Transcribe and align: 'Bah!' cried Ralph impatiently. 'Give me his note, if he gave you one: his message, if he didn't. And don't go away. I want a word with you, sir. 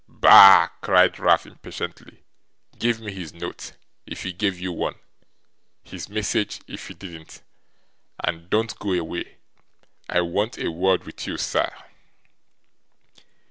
'Bah!' 0.07 0.69
cried 0.81 1.19
Ralph 1.19 1.45
impatiently. 1.45 2.23
'Give 2.79 2.99
me 2.99 3.13
his 3.13 3.35
note, 3.35 3.73
if 4.07 4.23
he 4.23 4.33
gave 4.33 4.59
you 4.59 4.71
one: 4.71 4.95
his 5.83 6.09
message, 6.09 6.59
if 6.65 6.87
he 6.87 6.95
didn't. 6.95 7.43
And 8.23 8.49
don't 8.49 8.79
go 8.79 8.93
away. 8.93 9.37
I 10.09 10.21
want 10.21 10.57
a 10.57 10.71
word 10.71 11.03
with 11.03 11.27
you, 11.27 11.37
sir. 11.37 11.71